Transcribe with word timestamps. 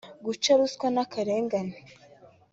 Guca 0.25 0.51
ruswa 0.59 0.87
n’akarengane 0.95 1.77